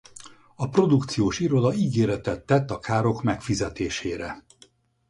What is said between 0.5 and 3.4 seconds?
A produkciós iroda ígéretet tett a károk